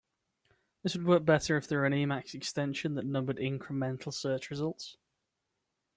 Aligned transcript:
This 0.81 0.95
would 0.95 1.05
work 1.05 1.25
better 1.25 1.57
if 1.57 1.67
there 1.67 1.81
were 1.81 1.85
an 1.85 1.93
Emacs 1.93 2.33
extension 2.33 2.95
that 2.95 3.05
numbered 3.05 3.37
incremental 3.37 4.11
search 4.11 4.49
results. 4.49 4.97